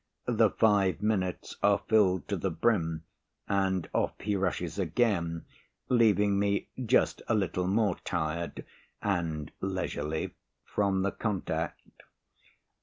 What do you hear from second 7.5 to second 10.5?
more tired and leisurely